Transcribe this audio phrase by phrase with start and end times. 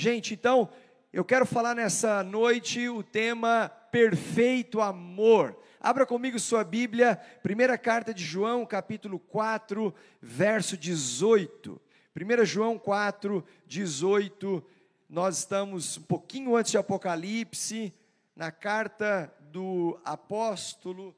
[0.00, 0.70] Gente, então,
[1.12, 5.54] eu quero falar nessa noite o tema perfeito amor.
[5.78, 11.78] Abra comigo sua Bíblia, primeira carta de João, capítulo 4, verso 18.
[12.16, 14.64] 1 João 4, 18.
[15.06, 17.92] Nós estamos um pouquinho antes de Apocalipse,
[18.34, 21.14] na carta do apóstolo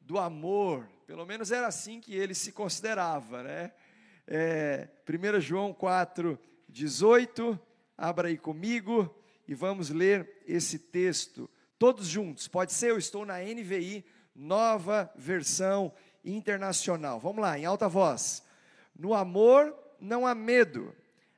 [0.00, 0.88] do amor.
[1.04, 3.72] Pelo menos era assim que ele se considerava, né?
[4.24, 6.38] É, 1 João 4,
[6.68, 7.60] 18.
[8.00, 9.14] Abra aí comigo
[9.46, 12.48] e vamos ler esse texto todos juntos.
[12.48, 15.92] Pode ser, eu estou na NVI, nova versão
[16.24, 17.20] internacional.
[17.20, 18.42] Vamos lá, em alta voz.
[18.98, 20.96] No amor não há medo.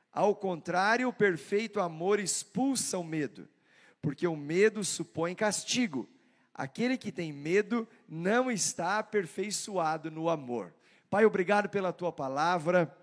[0.09, 3.45] Ao contrário, o perfeito amor expulsa o medo,
[4.01, 6.07] porque o medo supõe castigo.
[6.53, 10.73] Aquele que tem medo não está aperfeiçoado no amor.
[11.09, 12.95] Pai, obrigado pela tua palavra.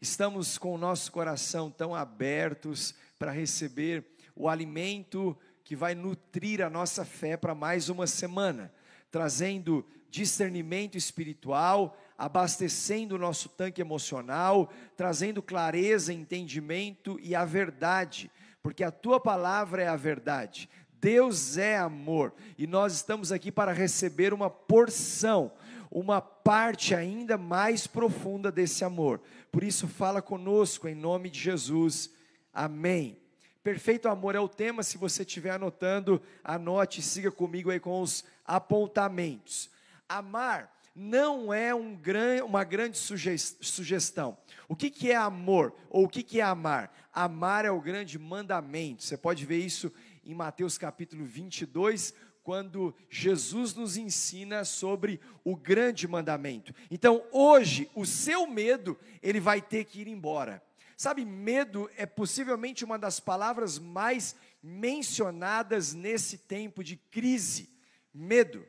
[0.00, 4.02] Estamos com o nosso coração tão abertos para receber
[4.34, 8.72] o alimento que vai nutrir a nossa fé para mais uma semana,
[9.10, 18.30] trazendo discernimento espiritual, abastecendo o nosso tanque emocional, trazendo clareza, entendimento e a verdade,
[18.62, 20.66] porque a tua palavra é a verdade.
[20.94, 25.52] Deus é amor e nós estamos aqui para receber uma porção,
[25.90, 29.20] uma parte ainda mais profunda desse amor.
[29.50, 32.10] Por isso, fala conosco em nome de Jesus.
[32.52, 33.18] Amém.
[33.62, 34.82] Perfeito amor é o tema.
[34.82, 39.68] Se você estiver anotando, anote, siga comigo aí com os apontamentos.
[40.08, 44.36] Amar não é um gran, uma grande sugestão.
[44.68, 45.74] O que, que é amor?
[45.88, 46.92] Ou o que, que é amar?
[47.12, 49.02] Amar é o grande mandamento.
[49.02, 49.92] Você pode ver isso
[50.24, 52.14] em Mateus capítulo 22,
[52.50, 56.74] quando Jesus nos ensina sobre o grande mandamento.
[56.90, 60.60] Então, hoje, o seu medo, ele vai ter que ir embora.
[60.96, 67.70] Sabe, medo é possivelmente uma das palavras mais mencionadas nesse tempo de crise.
[68.12, 68.66] Medo.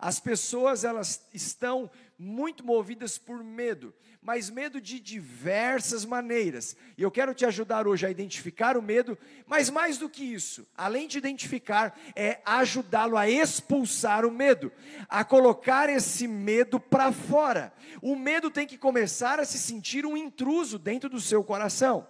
[0.00, 6.76] As pessoas elas estão muito movidas por medo, mas medo de diversas maneiras.
[6.96, 10.64] E eu quero te ajudar hoje a identificar o medo, mas mais do que isso,
[10.76, 14.70] além de identificar, é ajudá-lo a expulsar o medo,
[15.08, 17.72] a colocar esse medo para fora.
[18.00, 22.06] O medo tem que começar a se sentir um intruso dentro do seu coração,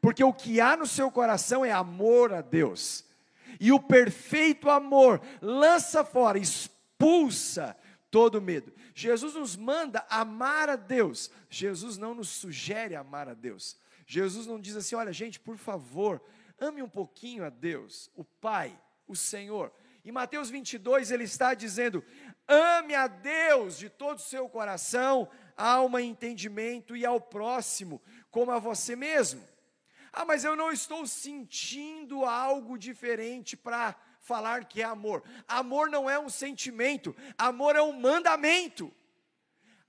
[0.00, 3.04] porque o que há no seu coração é amor a Deus.
[3.58, 7.76] E o perfeito amor lança fora, expulsa
[8.10, 8.72] todo medo.
[8.94, 11.30] Jesus nos manda amar a Deus.
[11.48, 13.76] Jesus não nos sugere amar a Deus.
[14.06, 16.20] Jesus não diz assim: olha, gente, por favor,
[16.58, 19.72] ame um pouquinho a Deus, o Pai, o Senhor.
[20.04, 22.04] Em Mateus 22, ele está dizendo:
[22.48, 28.58] ame a Deus de todo o seu coração, alma entendimento, e ao próximo, como a
[28.58, 29.42] você mesmo.
[30.12, 35.22] Ah, mas eu não estou sentindo algo diferente para falar que é amor.
[35.48, 38.92] Amor não é um sentimento, amor é um mandamento.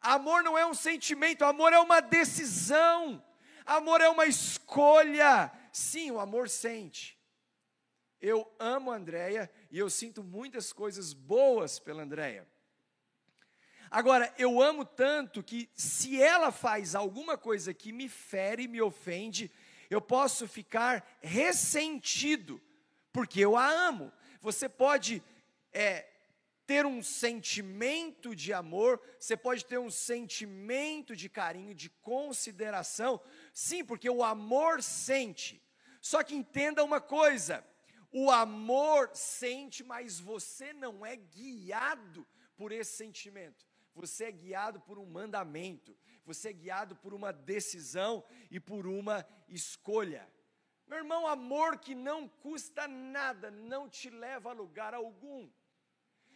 [0.02, 3.24] Amor não é um sentimento, amor é uma decisão.
[3.66, 5.52] Amor é uma escolha.
[5.72, 7.20] Sim, o amor sente.
[8.20, 12.48] Eu amo a Andréia e eu sinto muitas coisas boas pela Andréia.
[13.90, 19.52] Agora, eu amo tanto que se ela faz alguma coisa que me fere, me ofende,
[19.90, 22.62] eu posso ficar ressentido,
[23.12, 24.12] porque eu a amo.
[24.42, 25.24] Você pode
[25.72, 26.08] é,
[26.66, 33.22] ter um sentimento de amor, você pode ter um sentimento de carinho, de consideração,
[33.54, 35.62] sim, porque o amor sente.
[36.02, 37.64] Só que entenda uma coisa:
[38.12, 42.28] o amor sente, mas você não é guiado
[42.58, 43.66] por esse sentimento.
[43.94, 49.28] Você é guiado por um mandamento, você é guiado por uma decisão e por uma
[49.48, 50.28] escolha.
[50.92, 55.50] Meu irmão, amor que não custa nada, não te leva a lugar algum.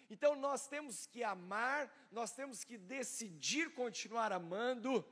[0.09, 5.05] Então nós temos que amar, nós temos que decidir continuar amando,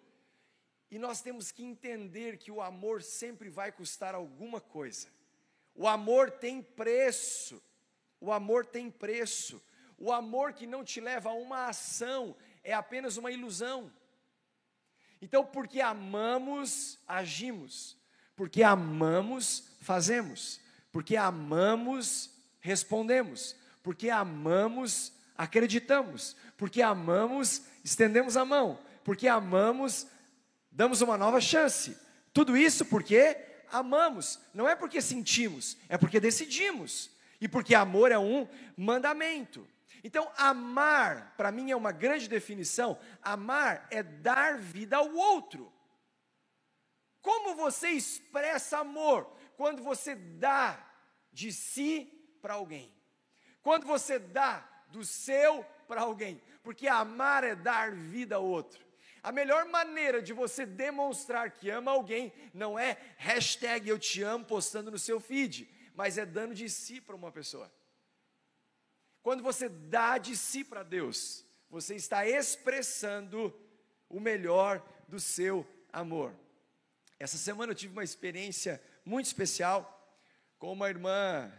[0.89, 5.09] e nós temos que entender que o amor sempre vai custar alguma coisa.
[5.75, 7.61] O amor tem preço,
[8.21, 9.61] o amor tem preço.
[9.97, 13.91] O amor que não te leva a uma ação é apenas uma ilusão.
[15.21, 18.01] Então, porque amamos, agimos.
[18.35, 20.59] Porque amamos, fazemos.
[20.91, 23.55] Porque amamos, respondemos.
[23.81, 26.35] Porque amamos, acreditamos.
[26.57, 28.79] Porque amamos, estendemos a mão.
[29.03, 30.07] Porque amamos,
[30.71, 31.97] damos uma nova chance.
[32.31, 33.37] Tudo isso porque
[33.71, 34.39] amamos.
[34.53, 37.11] Não é porque sentimos, é porque decidimos.
[37.41, 38.47] E porque amor é um
[38.77, 39.67] mandamento.
[40.03, 42.97] Então, amar, para mim é uma grande definição.
[43.21, 45.72] Amar é dar vida ao outro.
[47.23, 49.33] Como você expressa amor?
[49.55, 50.85] quando você dá
[51.31, 52.11] de si
[52.41, 52.93] para alguém.
[53.61, 56.41] Quando você dá do seu para alguém.
[56.61, 58.83] Porque amar é dar vida ao outro.
[59.21, 64.43] A melhor maneira de você demonstrar que ama alguém não é hashtag eu te amo
[64.43, 67.71] postando no seu feed, mas é dando de si para uma pessoa.
[69.21, 73.57] Quando você dá de si para Deus, você está expressando
[74.09, 76.35] o melhor do seu amor.
[77.23, 80.13] Essa semana eu tive uma experiência muito especial
[80.59, 81.49] com uma irmã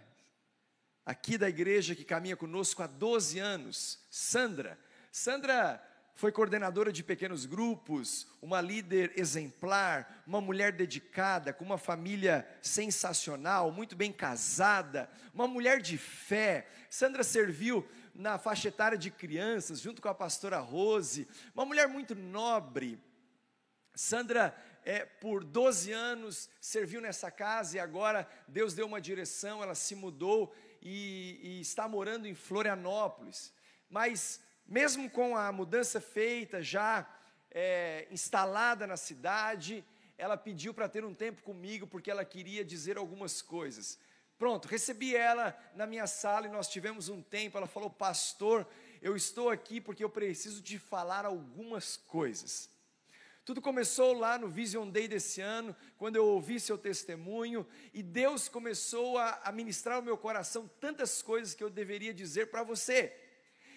[1.07, 4.79] aqui da igreja que caminha conosco há 12 anos, Sandra.
[5.11, 5.83] Sandra
[6.15, 13.73] foi coordenadora de pequenos grupos, uma líder exemplar, uma mulher dedicada, com uma família sensacional,
[13.73, 16.69] muito bem casada, uma mulher de fé.
[16.91, 22.15] Sandra serviu na faixa etária de crianças, junto com a pastora Rose, uma mulher muito
[22.15, 23.01] nobre.
[23.95, 29.75] Sandra, é, por 12 anos, serviu nessa casa e agora Deus deu uma direção, ela
[29.75, 33.53] se mudou e, e está morando em Florianópolis.
[33.89, 37.07] Mas mesmo com a mudança feita, já
[37.51, 39.85] é, instalada na cidade,
[40.19, 43.99] ela pediu para ter um tempo comigo, porque ela queria dizer algumas coisas.
[44.39, 47.57] Pronto, recebi ela na minha sala e nós tivemos um tempo.
[47.57, 48.67] Ela falou: Pastor,
[49.01, 52.69] eu estou aqui porque eu preciso te falar algumas coisas.
[53.45, 58.49] Tudo começou lá no Vision Day desse ano, quando eu ouvi seu testemunho, e Deus
[58.49, 63.15] começou a, ministrar ao meu coração tantas coisas que eu deveria dizer para você.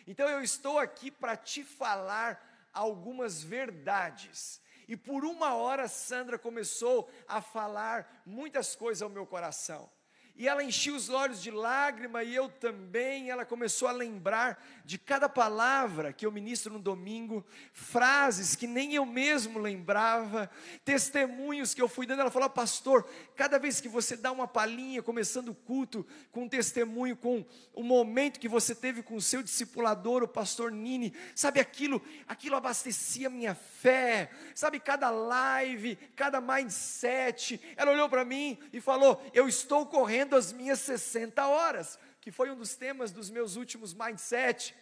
[0.08, 4.62] Então eu estou aqui para te falar algumas verdades.
[4.88, 9.90] E por uma hora Sandra começou a falar muitas coisas ao meu coração
[10.38, 13.32] e ela enchia os olhos de lágrima, e eu também.
[13.32, 17.44] Ela começou a lembrar de cada palavra que eu ministro no domingo,
[17.74, 20.48] frases que nem eu mesmo lembrava,
[20.86, 22.22] testemunhos que eu fui dando.
[22.22, 26.50] Ela falou: Pastor, cada vez que você dá uma palhinha, começando o culto, com um
[26.50, 27.44] testemunho, com
[27.74, 32.56] o momento que você teve com o seu discipulador, o pastor Nini, sabe aquilo, aquilo
[32.56, 37.60] abastecia minha fé, sabe, cada live, cada mindset.
[37.76, 42.32] Ela olhou para mim e falou: Eu estou correndo vivendo as minhas 60 horas, que
[42.32, 44.76] foi um dos temas dos meus últimos mindset.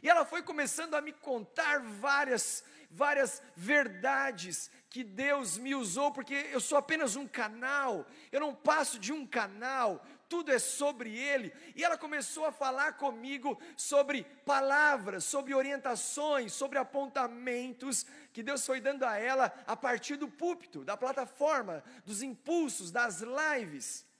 [0.00, 6.34] E ela foi começando a me contar várias, várias verdades que Deus me usou, porque
[6.52, 11.52] eu sou apenas um canal, eu não passo de um canal, tudo é sobre Ele.
[11.74, 18.80] E ela começou a falar comigo sobre palavras, sobre orientações, sobre apontamentos que Deus foi
[18.80, 24.11] dando a ela a partir do púlpito, da plataforma, dos impulsos, das lives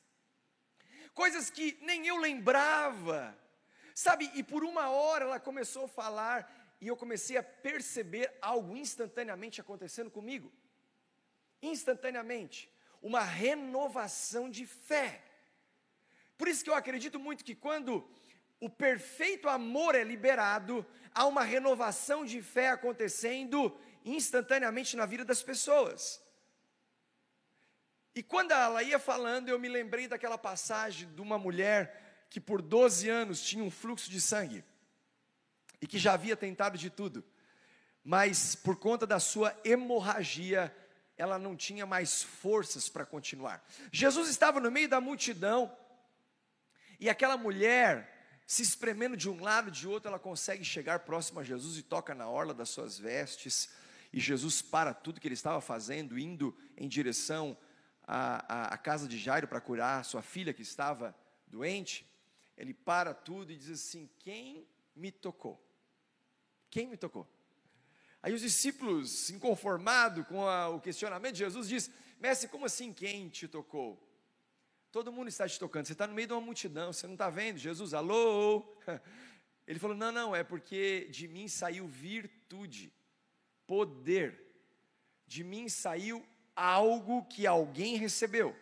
[1.14, 3.37] coisas que nem eu lembrava,
[3.94, 4.31] sabe?
[4.35, 9.61] E por uma hora ela começou a falar e eu comecei a perceber algo instantaneamente
[9.61, 10.53] acontecendo comigo.
[11.61, 12.70] Instantaneamente,
[13.00, 15.23] uma renovação de fé.
[16.38, 18.08] Por isso que eu acredito muito que quando
[18.61, 25.43] o perfeito amor é liberado, há uma renovação de fé acontecendo instantaneamente na vida das
[25.43, 26.21] pessoas.
[28.14, 32.61] E quando ela ia falando, eu me lembrei daquela passagem de uma mulher que por
[32.61, 34.64] 12 anos tinha um fluxo de sangue
[35.81, 37.25] e que já havia tentado de tudo,
[38.05, 40.75] mas por conta da sua hemorragia,
[41.17, 43.64] ela não tinha mais forças para continuar.
[43.91, 45.75] Jesus estava no meio da multidão
[47.01, 48.13] e aquela mulher
[48.46, 52.15] se espremendo de um lado de outro, ela consegue chegar próximo a Jesus e toca
[52.15, 53.70] na orla das suas vestes.
[54.13, 57.56] E Jesus para tudo que ele estava fazendo, indo em direção
[58.05, 61.15] a, a casa de Jairo para curar sua filha que estava
[61.47, 62.06] doente,
[62.56, 65.63] ele para tudo e diz assim: Quem me tocou?
[66.71, 67.29] Quem me tocou?
[68.23, 71.91] Aí os discípulos, inconformados com a, o questionamento de Jesus, diz:
[72.21, 74.01] Mestre, como assim quem te tocou?
[74.91, 77.31] Todo mundo está te tocando, você está no meio de uma multidão, você não está
[77.31, 77.59] vendo?
[77.59, 78.77] Jesus, alô?
[79.67, 82.93] Ele falou: Não, não, é porque de mim saiu virtude,
[83.67, 84.41] poder,
[85.27, 88.56] de mim saiu algo que alguém recebeu.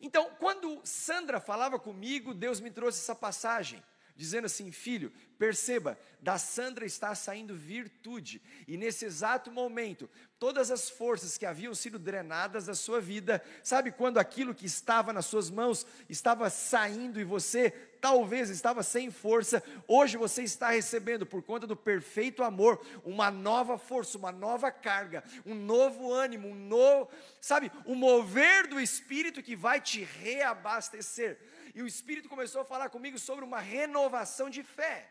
[0.00, 3.82] Então, quando Sandra falava comigo, Deus me trouxe essa passagem,
[4.16, 10.88] dizendo assim: Filho, perceba, da Sandra está saindo virtude, e nesse exato momento, todas as
[10.88, 15.50] forças que haviam sido drenadas da sua vida, sabe quando aquilo que estava nas suas
[15.50, 21.66] mãos estava saindo e você talvez estava sem força, hoje você está recebendo, por conta
[21.66, 27.70] do perfeito amor, uma nova força, uma nova carga, um novo ânimo, um novo, sabe,
[27.84, 31.38] o um mover do Espírito que vai te reabastecer.
[31.74, 35.08] E o Espírito começou a falar comigo sobre uma renovação de fé.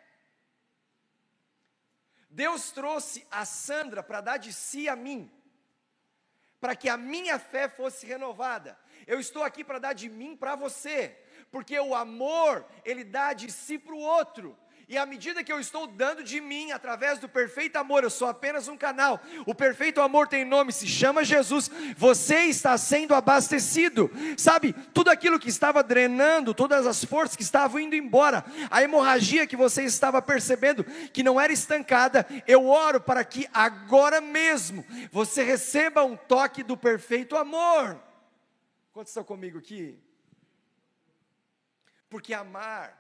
[2.29, 5.31] Deus trouxe a Sandra para dar de si a mim,
[6.59, 8.77] para que a minha fé fosse renovada.
[9.07, 11.17] Eu estou aqui para dar de mim para você,
[11.51, 14.57] porque o amor, ele dá de si para o outro.
[14.89, 18.27] E à medida que eu estou dando de mim, através do perfeito amor, eu sou
[18.27, 19.21] apenas um canal.
[19.45, 21.69] O perfeito amor tem nome, se chama Jesus.
[21.95, 24.09] Você está sendo abastecido.
[24.35, 29.45] Sabe, tudo aquilo que estava drenando, todas as forças que estavam indo embora, a hemorragia
[29.45, 35.43] que você estava percebendo que não era estancada, eu oro para que agora mesmo você
[35.43, 38.01] receba um toque do perfeito amor.
[38.91, 39.99] Quantos estão comigo aqui?
[42.09, 42.97] Porque amar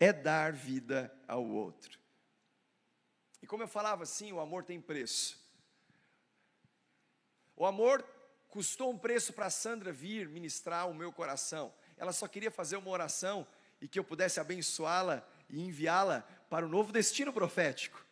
[0.00, 1.98] é dar vida ao outro.
[3.42, 5.38] E como eu falava assim, o amor tem preço.
[7.54, 8.02] O amor
[8.48, 11.72] custou um preço para Sandra vir ministrar o meu coração.
[11.96, 13.46] Ela só queria fazer uma oração
[13.80, 18.04] e que eu pudesse abençoá-la e enviá-la para o novo destino profético.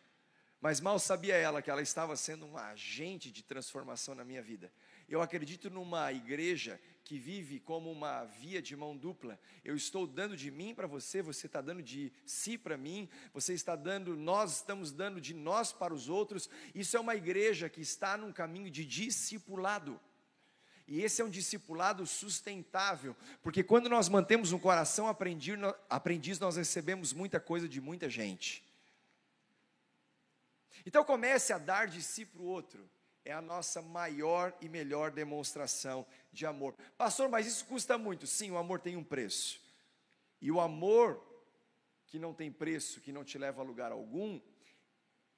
[0.61, 4.71] Mas mal sabia ela que ela estava sendo um agente de transformação na minha vida.
[5.09, 9.39] Eu acredito numa igreja que vive como uma via de mão dupla.
[9.63, 13.53] Eu estou dando de mim para você, você está dando de si para mim, você
[13.53, 16.49] está dando, nós estamos dando de nós para os outros.
[16.73, 19.99] Isso é uma igreja que está num caminho de discipulado.
[20.87, 27.13] E esse é um discipulado sustentável, porque quando nós mantemos um coração aprendiz, nós recebemos
[27.13, 28.63] muita coisa de muita gente.
[30.85, 32.89] Então comece a dar de si para o outro
[33.25, 36.75] é a nossa maior e melhor demonstração de amor.
[36.97, 38.27] Pastor, mas isso custa muito.
[38.27, 39.61] Sim, o amor tem um preço.
[40.41, 41.23] E o amor
[42.07, 44.39] que não tem preço, que não te leva a lugar algum,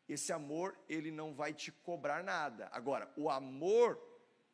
[0.08, 2.70] esse amor, ele não vai te cobrar nada.
[2.72, 4.00] Agora, o amor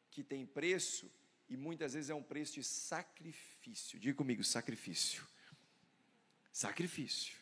[0.09, 1.11] que tem preço,
[1.49, 3.99] e muitas vezes é um preço de sacrifício.
[3.99, 5.25] Diga comigo, sacrifício.
[6.51, 7.37] Sacrifício.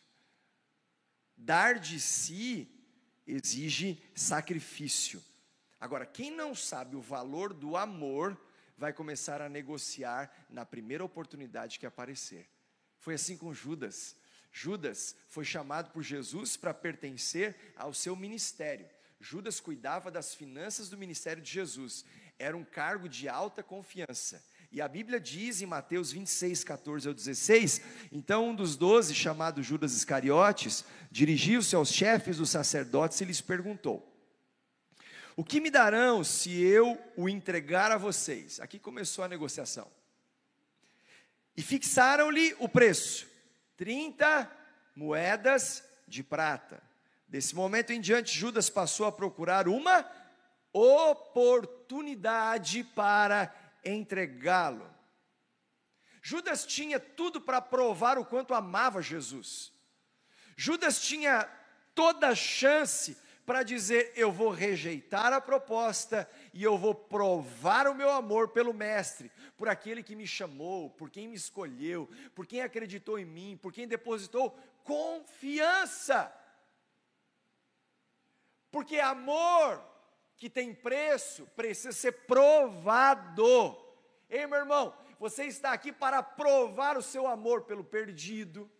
[1.36, 2.68] Dar de si
[3.26, 5.22] exige sacrifício.
[5.80, 8.38] Agora, quem não sabe o valor do amor,
[8.76, 12.48] vai começar a negociar na primeira oportunidade que aparecer.
[12.98, 14.14] Foi assim com Judas.
[14.52, 18.88] Judas foi chamado por Jesus para pertencer ao seu ministério.
[19.20, 22.04] Judas cuidava das finanças do ministério de Jesus.
[22.38, 24.42] Era um cargo de alta confiança.
[24.72, 27.82] E a Bíblia diz em Mateus 26, 14 ao 16:
[28.12, 34.09] então um dos doze, chamado Judas Iscariotes, dirigiu-se aos chefes dos sacerdotes e lhes perguntou:
[35.40, 38.60] o que me darão se eu o entregar a vocês?
[38.60, 39.90] Aqui começou a negociação.
[41.56, 43.26] E fixaram-lhe o preço:
[43.78, 44.50] 30
[44.94, 46.82] moedas de prata.
[47.26, 50.04] Desse momento em diante, Judas passou a procurar uma
[50.74, 53.50] oportunidade para
[53.82, 54.94] entregá-lo.
[56.20, 59.72] Judas tinha tudo para provar o quanto amava Jesus.
[60.54, 61.48] Judas tinha
[61.94, 63.16] toda a chance
[63.50, 68.72] para dizer: eu vou rejeitar a proposta e eu vou provar o meu amor pelo
[68.72, 73.58] Mestre, por aquele que me chamou, por quem me escolheu, por quem acreditou em mim,
[73.60, 76.32] por quem depositou confiança.
[78.70, 79.84] Porque amor
[80.36, 83.76] que tem preço precisa ser provado.
[84.28, 88.70] Ei, meu irmão, você está aqui para provar o seu amor pelo perdido,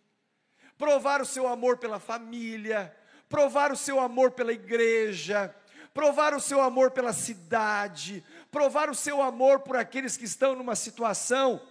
[0.77, 2.97] provar o seu amor pela família,
[3.31, 5.55] provar o seu amor pela igreja,
[5.93, 10.75] provar o seu amor pela cidade, provar o seu amor por aqueles que estão numa
[10.75, 11.65] situação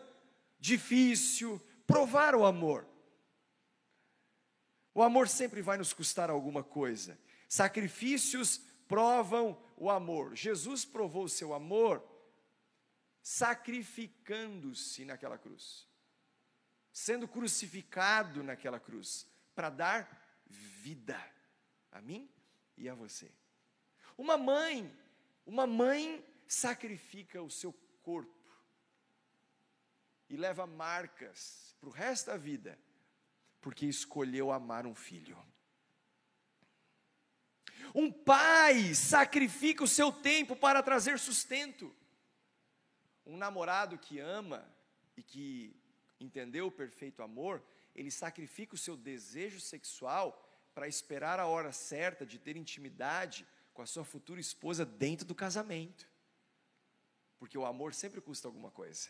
[0.59, 2.87] difícil, provar o amor.
[4.95, 7.19] O amor sempre vai nos custar alguma coisa.
[7.49, 10.35] Sacrifícios provam o amor.
[10.35, 12.03] Jesus provou o seu amor
[13.23, 15.87] sacrificando-se naquela cruz,
[16.91, 20.09] sendo crucificado naquela cruz, para dar
[20.49, 21.21] vida
[21.91, 22.29] a mim
[22.77, 23.31] e a você.
[24.17, 24.91] Uma mãe,
[25.47, 28.35] uma mãe sacrifica o seu corpo
[30.29, 32.79] e leva marcas para o resto da vida,
[33.61, 35.37] porque escolheu amar um filho.
[37.95, 41.95] Um pai sacrifica o seu tempo para trazer sustento.
[43.27, 44.65] Um namorado que ama
[45.17, 45.77] e que
[46.21, 47.63] entendeu o perfeito amor,
[47.95, 53.83] ele sacrifica o seu desejo sexual para esperar a hora certa de ter intimidade com
[53.83, 56.09] a sua futura esposa dentro do casamento.
[57.39, 59.09] Porque o amor sempre custa alguma coisa.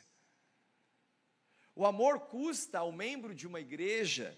[1.75, 4.37] O amor custa ao membro de uma igreja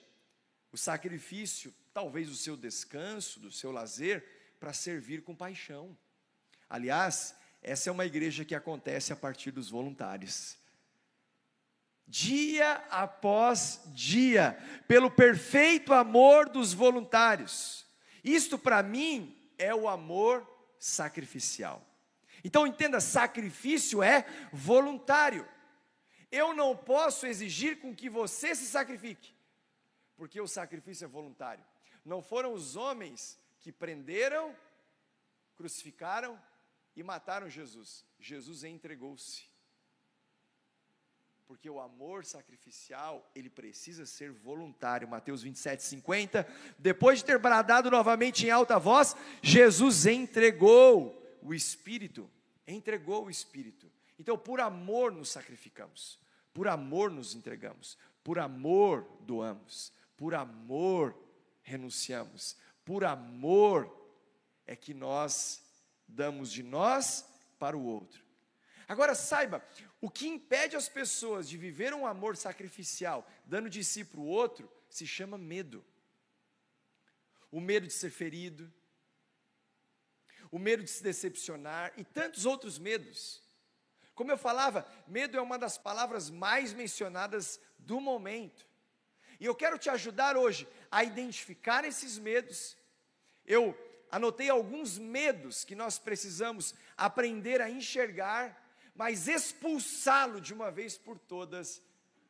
[0.71, 5.97] o sacrifício, talvez do seu descanso, do seu lazer, para servir com paixão.
[6.69, 10.57] Aliás, essa é uma igreja que acontece a partir dos voluntários
[12.13, 17.87] dia após dia, pelo perfeito amor dos voluntários.
[18.23, 20.47] Isto para mim é o amor
[20.79, 21.83] sacrificial.
[22.45, 25.49] Então entenda, sacrifício é voluntário.
[26.31, 29.35] eu não posso exigir com que você se sacrifique,
[30.15, 31.65] porque o sacrifício é voluntário.
[32.05, 34.55] Não foram os homens que prenderam,
[35.57, 36.39] crucificaram
[36.95, 38.05] e mataram Jesus.
[38.19, 39.52] Jesus entregou-se.
[41.53, 45.07] Porque o amor sacrificial, ele precisa ser voluntário.
[45.07, 46.49] Mateus 27, 50.
[46.79, 52.31] Depois de ter bradado novamente em alta voz, Jesus entregou o Espírito.
[52.67, 53.93] Entregou o Espírito.
[54.19, 56.19] Então, por amor nos sacrificamos,
[56.55, 61.15] por amor nos entregamos, por amor doamos, por amor
[61.63, 63.95] renunciamos, por amor
[64.67, 65.63] é que nós
[66.09, 67.29] damos de nós
[67.59, 68.25] para o outro.
[68.93, 69.65] Agora saiba,
[70.03, 74.27] o que impede as pessoas de viver um amor sacrificial, dando de si para o
[74.27, 75.83] outro, se chama medo.
[77.51, 78.71] O medo de ser ferido,
[80.51, 83.43] o medo de se decepcionar e tantos outros medos.
[84.15, 88.67] Como eu falava, medo é uma das palavras mais mencionadas do momento.
[89.41, 92.77] E eu quero te ajudar hoje a identificar esses medos.
[93.47, 93.75] Eu
[94.11, 98.62] anotei alguns medos que nós precisamos aprender a enxergar,
[98.95, 101.83] mas expulsá-lo de uma vez por todas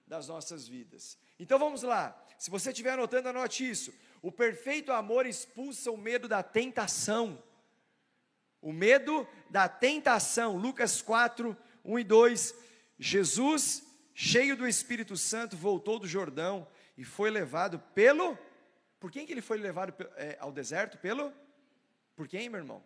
[0.07, 1.19] das nossas vidas.
[1.39, 2.17] Então vamos lá.
[2.39, 3.93] Se você estiver anotando, anote isso.
[4.21, 7.43] O perfeito amor expulsa o medo da tentação.
[8.61, 10.57] O medo da tentação.
[10.57, 12.55] Lucas 4, 1 e 2.
[12.99, 16.67] Jesus, cheio do Espírito Santo, voltou do Jordão
[16.97, 18.39] e foi levado pelo.
[19.01, 20.99] Por quem que ele foi levado é, ao deserto?
[20.99, 21.33] Pelo?
[22.15, 22.85] Por quem, meu irmão?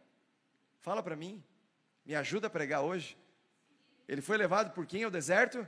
[0.80, 1.45] Fala para mim.
[2.04, 3.16] Me ajuda a pregar hoje.
[4.08, 5.66] Ele foi levado por quem ao deserto?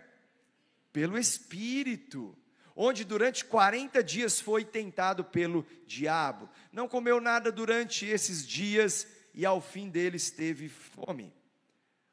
[0.92, 2.36] Pelo Espírito.
[2.74, 6.48] Onde durante 40 dias foi tentado pelo diabo.
[6.72, 11.34] Não comeu nada durante esses dias e ao fim deles teve fome.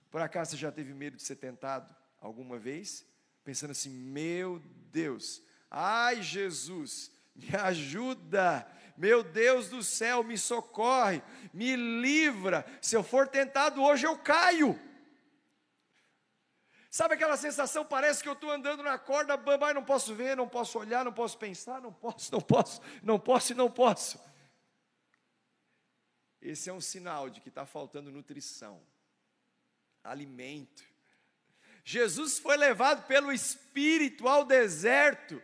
[0.09, 3.05] Por acaso você já teve medo de ser tentado alguma vez?
[3.43, 11.21] Pensando assim, meu Deus, ai Jesus, me ajuda, meu Deus do céu, me socorre,
[11.53, 14.79] me livra, se eu for tentado hoje eu caio.
[16.95, 20.47] Sabe aquela sensação, parece que eu estou andando na corda bamba, não posso ver, não
[20.47, 24.17] posso olhar, não posso pensar, não posso, não posso, não posso e não posso.
[26.41, 28.81] Esse é um sinal de que está faltando nutrição,
[30.05, 30.85] alimento.
[31.83, 35.43] Jesus foi levado pelo Espírito ao deserto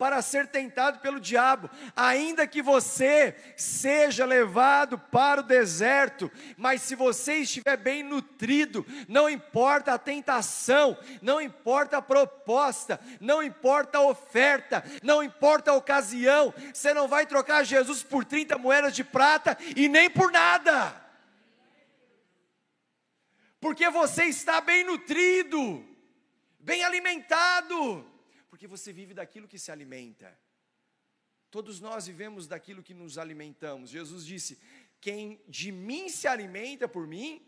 [0.00, 6.94] para ser tentado pelo diabo, ainda que você seja levado para o deserto, mas se
[6.94, 14.06] você estiver bem nutrido, não importa a tentação, não importa a proposta, não importa a
[14.06, 19.58] oferta, não importa a ocasião, você não vai trocar Jesus por 30 moedas de prata
[19.76, 20.94] e nem por nada.
[23.60, 25.84] Porque você está bem nutrido,
[26.58, 28.09] bem alimentado
[28.60, 30.38] porque você vive daquilo que se alimenta.
[31.50, 33.88] Todos nós vivemos daquilo que nos alimentamos.
[33.88, 34.58] Jesus disse:
[35.00, 37.42] Quem de mim se alimenta por mim,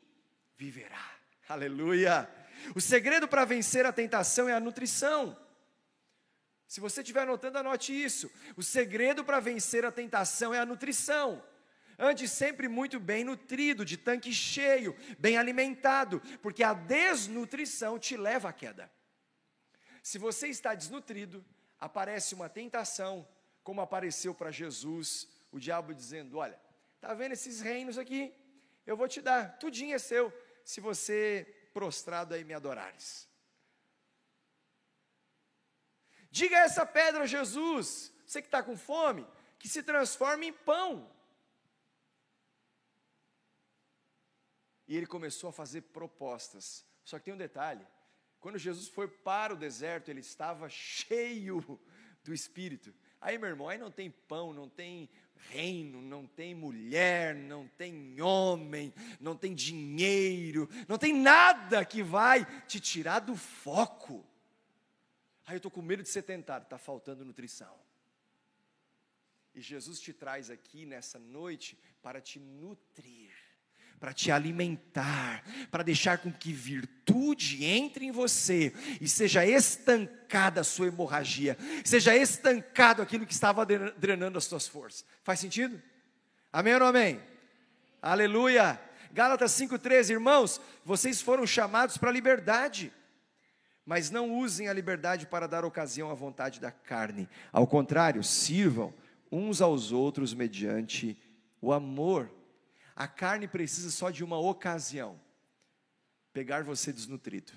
[0.57, 1.07] viverá.
[1.47, 2.27] Aleluia.
[2.75, 5.39] O segredo para vencer a tentação é a nutrição.
[6.67, 8.31] Se você estiver anotando, anote isso.
[8.57, 11.45] O segredo para vencer a tentação é a nutrição.
[11.99, 18.49] Ande sempre muito bem nutrido, de tanque cheio, bem alimentado, porque a desnutrição te leva
[18.49, 18.91] à queda.
[20.03, 21.45] Se você está desnutrido,
[21.79, 23.27] aparece uma tentação,
[23.63, 26.61] como apareceu para Jesus, o diabo dizendo: Olha,
[27.01, 28.35] tá vendo esses reinos aqui?
[28.85, 30.33] Eu vou te dar, tudinho é seu,
[30.65, 33.29] se você prostrado aí me adorares.
[36.31, 39.27] Diga essa pedra, Jesus, você que está com fome,
[39.59, 41.09] que se transforme em pão.
[44.89, 46.85] E ele começou a fazer propostas.
[47.05, 47.87] Só que tem um detalhe:
[48.43, 51.81] quando Jesus foi para o deserto, ele estava cheio
[52.25, 52.93] do Espírito.
[53.21, 55.09] Aí, meu irmão, aí não tem pão, não tem
[55.51, 62.45] reino, não tem mulher, não tem homem, não tem dinheiro, não tem nada que vai
[62.67, 64.27] te tirar do foco.
[65.47, 67.79] Aí eu estou com medo de ser tentado, está faltando nutrição.
[69.55, 73.32] E Jesus te traz aqui nessa noite para te nutrir
[74.03, 80.65] para te alimentar, para deixar com que virtude entre em você e seja estancada a
[80.65, 85.05] sua hemorragia, seja estancado aquilo que estava drenando as suas forças.
[85.23, 85.81] Faz sentido?
[86.53, 87.23] Amém ou não amém?
[88.03, 88.81] Aleluia!
[89.13, 92.93] Gálatas 5,13, irmãos, vocês foram chamados para a liberdade,
[93.87, 98.93] mas não usem a liberdade para dar ocasião à vontade da carne, ao contrário, sirvam
[99.31, 101.17] uns aos outros mediante
[101.61, 102.42] o amor.
[102.95, 105.21] A carne precisa só de uma ocasião
[106.33, 107.53] pegar você desnutrido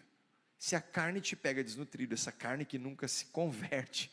[0.58, 4.12] Se a carne te pega desnutrido, essa carne que nunca se converte,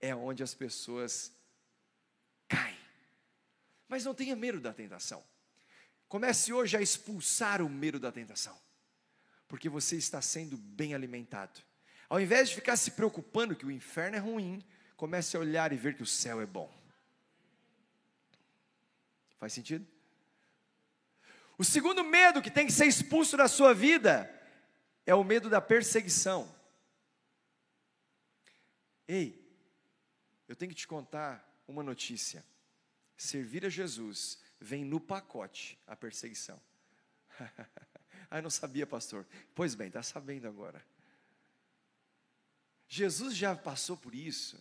[0.00, 1.32] é onde as pessoas
[2.46, 2.78] caem.
[3.88, 5.24] Mas não tenha medo da tentação.
[6.06, 8.56] Comece hoje a expulsar o medo da tentação,
[9.48, 11.60] porque você está sendo bem alimentado.
[12.08, 14.62] Ao invés de ficar se preocupando que o inferno é ruim,
[14.96, 16.72] comece a olhar e ver que o céu é bom.
[19.38, 19.93] Faz sentido?
[21.56, 24.30] O segundo medo que tem que ser expulso da sua vida
[25.06, 26.52] é o medo da perseguição.
[29.06, 29.40] Ei,
[30.48, 32.44] eu tenho que te contar uma notícia.
[33.16, 36.60] Servir a Jesus vem no pacote a perseguição.
[38.30, 39.26] ah, não sabia, pastor.
[39.54, 40.84] Pois bem, está sabendo agora.
[42.88, 44.58] Jesus já passou por isso.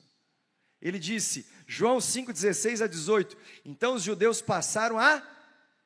[0.81, 5.21] Ele disse, João 5,16 a 18: Então os judeus passaram a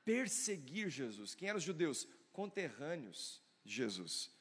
[0.07, 1.35] perseguir Jesus.
[1.35, 2.07] Quem eram os judeus?
[2.31, 4.31] Conterrâneos de Jesus.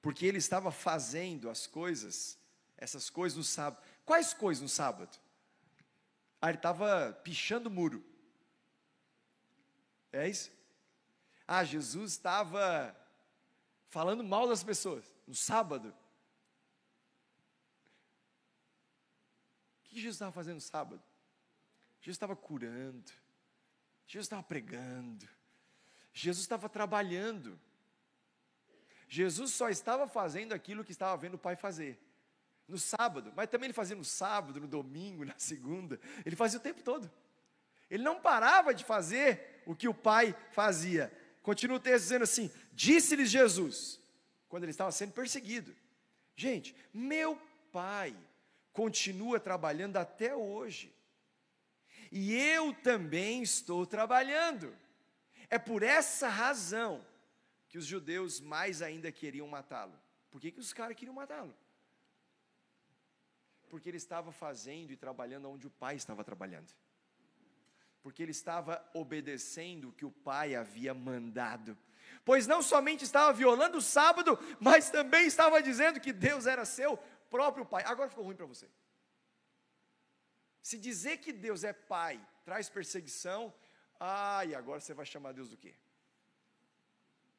[0.00, 2.38] Porque ele estava fazendo as coisas,
[2.76, 3.84] essas coisas no sábado.
[4.04, 5.18] Quais coisas no sábado?
[6.40, 8.04] Ah, ele estava pichando o muro.
[10.12, 10.52] É isso?
[11.44, 12.96] Ah, Jesus estava
[13.88, 15.92] falando mal das pessoas no sábado.
[19.80, 21.02] O que Jesus estava fazendo no sábado?
[22.00, 23.10] Jesus estava curando,
[24.08, 25.28] Jesus estava pregando,
[26.12, 27.58] Jesus estava trabalhando.
[29.08, 31.98] Jesus só estava fazendo aquilo que estava vendo o Pai fazer
[32.66, 36.62] no sábado, mas também ele fazia no sábado, no domingo, na segunda, ele fazia o
[36.62, 37.10] tempo todo.
[37.90, 41.10] Ele não parava de fazer o que o pai fazia.
[41.42, 43.98] Continua o texto dizendo assim: Disse-lhes Jesus,
[44.48, 45.74] quando ele estava sendo perseguido:
[46.36, 47.40] Gente, meu
[47.72, 48.14] pai
[48.74, 50.94] continua trabalhando até hoje,
[52.10, 54.74] e eu também estou trabalhando.
[55.50, 57.04] É por essa razão
[57.68, 59.98] que os judeus mais ainda queriam matá-lo.
[60.30, 61.54] Por que, que os caras queriam matá-lo?
[63.68, 66.72] Porque ele estava fazendo e trabalhando onde o pai estava trabalhando.
[68.02, 71.76] Porque ele estava obedecendo o que o pai havia mandado.
[72.24, 76.96] Pois não somente estava violando o sábado, mas também estava dizendo que Deus era seu
[77.30, 77.84] próprio pai.
[77.84, 78.68] Agora ficou ruim para você.
[80.62, 83.54] Se dizer que Deus é pai traz perseguição,
[84.00, 85.74] ah, e agora você vai chamar Deus do quê?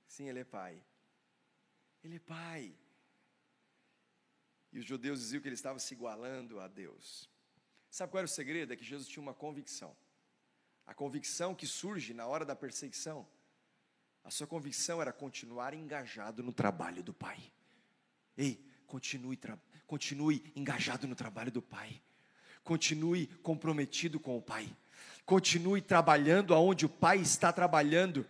[0.08, 0.84] Sim, ele é pai.
[2.04, 2.76] Ele é pai.
[4.72, 7.30] E os judeus diziam que ele estava se igualando a Deus.
[7.90, 8.74] Sabe qual era o segredo?
[8.74, 9.96] É que Jesus tinha uma convicção.
[10.86, 13.28] A convicção que surge na hora da perseguição,
[14.24, 17.52] a sua convicção era continuar engajado no trabalho do Pai.
[18.38, 19.40] Ei, continue,
[19.88, 22.02] continue engajado no trabalho do Pai.
[22.70, 24.70] Continue comprometido com o Pai.
[25.26, 28.24] Continue trabalhando aonde o Pai está trabalhando.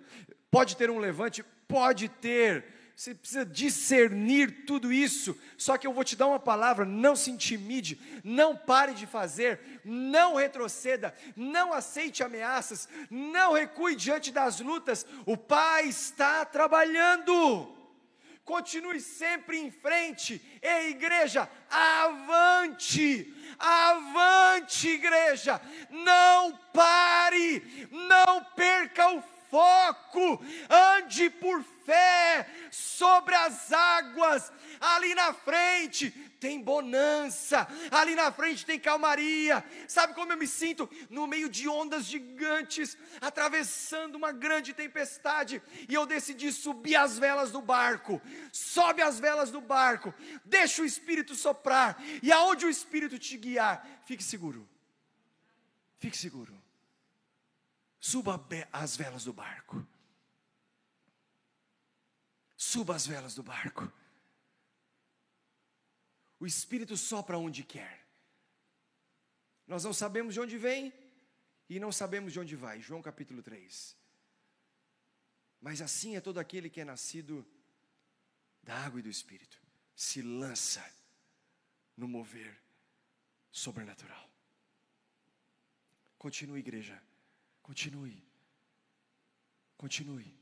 [0.49, 1.43] Pode ter um levante?
[1.67, 2.63] Pode ter
[2.95, 5.37] você precisa discernir tudo isso.
[5.57, 9.81] Só que eu vou te dar uma palavra: não se intimide, não pare de fazer,
[9.83, 15.05] não retroceda, não aceite ameaças, não recue diante das lutas.
[15.25, 17.75] O Pai está trabalhando.
[18.45, 20.41] Continue sempre em frente.
[20.61, 23.33] Ei, igreja, avante!
[23.59, 25.61] Avante, igreja!
[25.89, 27.87] Não pare!
[27.91, 34.51] Não perca o foco, ande por fé sobre as águas.
[34.79, 39.63] Ali na frente tem bonança, ali na frente tem calmaria.
[39.87, 40.89] Sabe como eu me sinto?
[41.09, 47.51] No meio de ondas gigantes, atravessando uma grande tempestade, e eu decidi subir as velas
[47.51, 48.21] do barco.
[48.53, 50.13] Sobe as velas do barco,
[50.45, 54.67] deixa o Espírito soprar, e aonde o Espírito te guiar, fique seguro.
[55.99, 56.58] Fique seguro.
[57.99, 58.39] Suba
[58.71, 59.85] as velas do barco.
[62.55, 63.91] Suba as velas do barco.
[66.39, 68.07] O Espírito sopra onde quer.
[69.67, 70.93] Nós não sabemos de onde vem
[71.69, 72.81] e não sabemos de onde vai.
[72.81, 73.95] João capítulo 3.
[75.61, 77.45] Mas assim é todo aquele que é nascido
[78.63, 79.61] da água e do Espírito.
[79.93, 80.83] Se lança
[81.97, 82.57] no mover
[83.51, 84.29] sobrenatural.
[86.17, 87.01] Continue, igreja.
[87.69, 88.19] Continue.
[89.77, 90.35] Continue.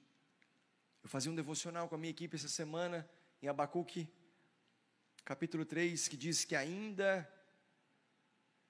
[1.03, 3.05] Eu fazia um devocional com a minha equipe essa semana
[3.41, 4.07] em Abacuque,
[5.25, 7.29] capítulo 3, que diz que ainda,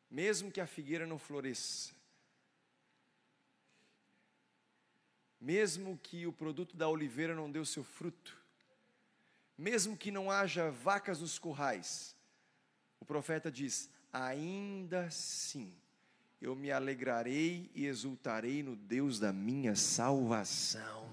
[0.10, 1.94] mesmo que a figueira não floresça,
[5.40, 8.44] mesmo que o produto da oliveira não dê o seu fruto,
[9.56, 12.16] mesmo que não haja vacas nos currais,
[13.00, 15.80] o profeta diz: ainda assim
[16.40, 21.12] eu me alegrarei e exultarei no Deus da minha salvação.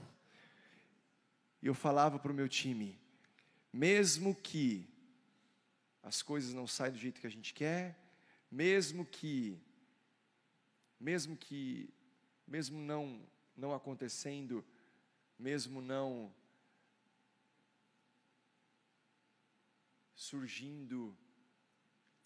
[1.63, 2.99] E eu falava para o meu time:
[3.73, 4.87] mesmo que
[6.03, 7.99] as coisas não saiam do jeito que a gente quer,
[8.51, 9.59] mesmo que
[11.01, 11.93] mesmo que
[12.47, 13.21] mesmo não
[13.57, 14.65] não acontecendo,
[15.39, 16.35] mesmo não
[20.15, 21.17] surgindo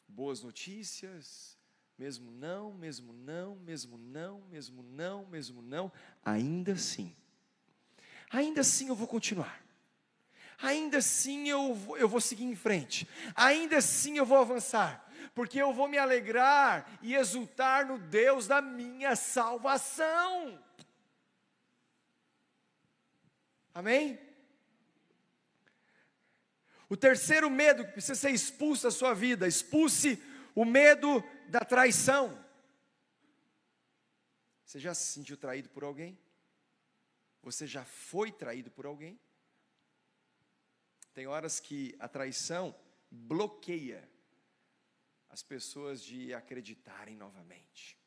[0.07, 1.58] boas notícias,
[1.99, 5.91] mesmo não, mesmo não, mesmo não, mesmo não, mesmo não,
[6.25, 7.15] ainda assim,
[8.31, 9.61] ainda assim eu vou continuar,
[10.63, 15.61] ainda assim eu vou, eu vou seguir em frente, ainda assim eu vou avançar, porque
[15.61, 20.63] eu vou me alegrar e exultar no Deus da minha salvação.
[23.75, 24.19] Amém?
[26.89, 30.23] O terceiro medo que precisa ser expulso da sua vida, expulse
[30.55, 32.45] o medo da traição.
[34.65, 36.19] Você já se sentiu traído por alguém?
[37.43, 39.19] Você já foi traído por alguém?
[41.15, 42.75] Tem horas que a traição
[43.11, 44.09] bloqueia
[45.31, 47.99] as pessoas de acreditarem novamente.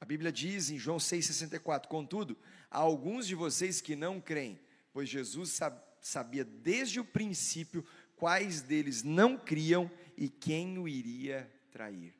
[0.00, 2.36] A Bíblia diz em João 6,64: Contudo,
[2.70, 4.60] há alguns de vocês que não creem,
[4.92, 5.58] pois Jesus
[6.00, 12.14] sabia desde o princípio quais deles não criam e quem o iria trair.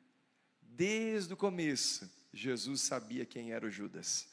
[0.61, 4.29] Desde o começo, Jesus sabia quem era o Judas.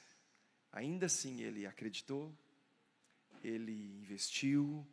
[0.71, 2.37] Ainda assim, ele acreditou,
[3.43, 4.87] ele investiu,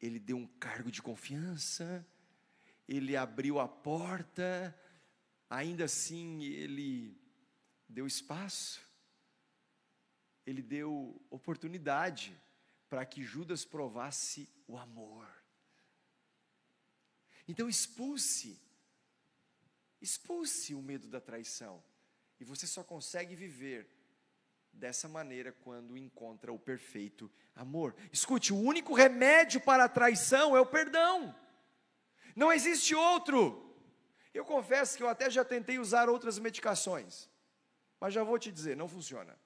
[0.00, 2.06] ele deu um cargo de confiança,
[2.86, 4.78] ele abriu a porta,
[5.50, 7.20] ainda assim, ele
[7.88, 8.80] deu espaço,
[10.46, 12.38] ele deu oportunidade
[12.88, 15.37] para que Judas provasse o amor.
[17.48, 18.60] Então expulse,
[20.00, 21.82] expulse o medo da traição.
[22.38, 23.90] E você só consegue viver
[24.72, 27.96] dessa maneira quando encontra o perfeito amor.
[28.12, 31.34] Escute, o único remédio para a traição é o perdão.
[32.36, 33.64] Não existe outro.
[34.32, 37.28] Eu confesso que eu até já tentei usar outras medicações,
[37.98, 39.36] mas já vou te dizer, não funciona.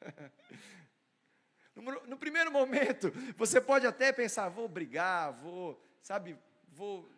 [2.06, 7.10] No, primeiro momento, você pode até pensar, vou brigar, vou, sabe, vou,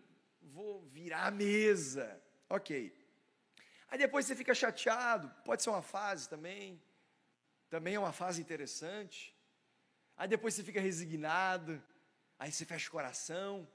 [0.53, 2.21] vou virar a mesa.
[2.49, 2.95] Ok.
[3.89, 6.83] Aí depois você fica chateado, pode ser uma fase também.
[7.69, 9.35] Também é uma fase interessante.
[10.17, 11.83] Aí depois você fica resignado,
[12.39, 13.69] aí você fecha o coração.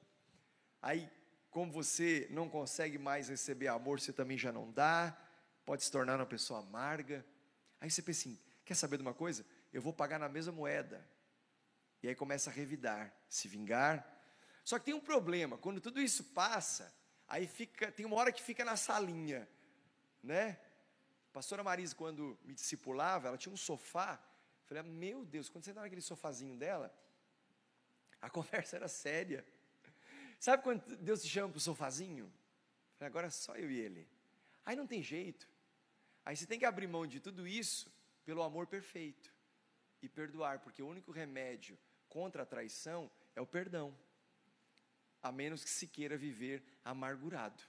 [0.81, 1.09] Aí,
[1.49, 5.17] como você não consegue mais receber amor, você também já não dá,
[5.65, 7.25] pode se tornar uma pessoa amarga.
[7.81, 9.45] Aí você pensa assim: quer saber de uma coisa?
[9.71, 11.05] eu vou pagar na mesma moeda.
[12.01, 14.18] E aí começa a revidar, se vingar.
[14.69, 16.93] Só que tem um problema, quando tudo isso passa,
[17.27, 19.49] aí fica, tem uma hora que fica na salinha,
[20.21, 20.59] né?
[21.29, 24.23] A pastora Marisa, quando me discipulava, ela tinha um sofá.
[24.61, 26.93] Eu falei, meu Deus, quando você está naquele sofazinho dela,
[28.21, 29.43] a conversa era séria.
[30.39, 32.25] Sabe quando Deus te chama para o sofazinho?
[32.25, 34.07] Eu falei, agora é só eu e ele.
[34.63, 35.49] Aí não tem jeito.
[36.23, 37.91] Aí você tem que abrir mão de tudo isso
[38.23, 39.33] pelo amor perfeito
[39.99, 41.75] e perdoar, porque o único remédio
[42.07, 43.97] contra a traição é o perdão,
[45.21, 47.61] a menos que se queira viver amargurado.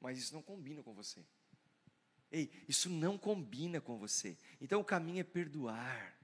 [0.00, 1.24] Mas isso não combina com você.
[2.30, 4.36] Ei, isso não combina com você.
[4.60, 6.18] Então o caminho é perdoar.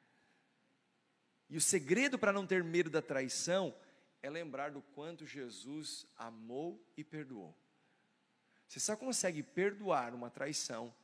[1.49, 3.75] E o segredo para não ter medo da traição
[4.23, 7.57] é lembrar do quanto Jesus amou e perdoou.
[8.69, 10.95] Você só consegue perdoar uma traição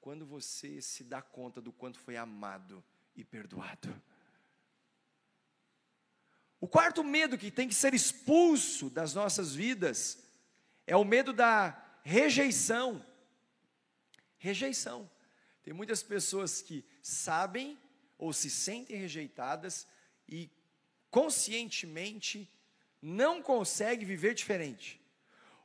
[0.00, 2.84] quando você se dá conta do quanto foi amado
[3.16, 3.94] e perdoado.
[6.64, 10.18] O quarto medo que tem que ser expulso das nossas vidas
[10.86, 13.04] é o medo da rejeição.
[14.38, 15.10] Rejeição.
[15.62, 17.78] Tem muitas pessoas que sabem
[18.16, 19.86] ou se sentem rejeitadas
[20.26, 20.50] e
[21.10, 22.50] conscientemente
[23.02, 24.98] não conseguem viver diferente.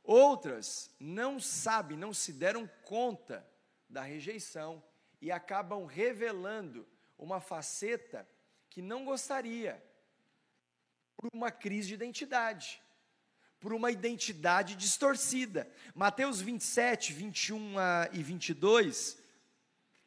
[0.04, 3.42] Outras não sabem, não se deram conta
[3.88, 4.84] da rejeição
[5.18, 6.86] e acabam revelando
[7.16, 8.28] uma faceta
[8.68, 9.82] que não gostaria,
[11.20, 12.80] por uma crise de identidade,
[13.60, 15.70] por uma identidade distorcida.
[15.94, 17.74] Mateus 27, 21
[18.10, 19.18] e 22.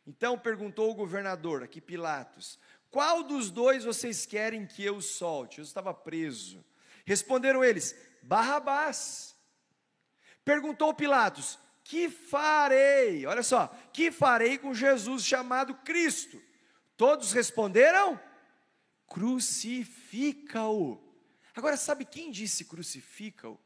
[0.08, 2.58] Então perguntou o governador, aqui Pilatos:
[2.90, 5.60] Qual dos dois vocês querem que eu solte?
[5.60, 6.66] Eu estava preso.
[7.06, 9.36] Responderam eles: Barrabás.
[10.44, 13.28] Perguntou Pilatos: Que farei?
[13.28, 16.42] Olha só, que farei com Jesus chamado Cristo?
[16.98, 18.20] Todos responderam:
[19.14, 21.03] crucifica-o.
[21.56, 23.60] Agora, sabe quem disse crucifica-o?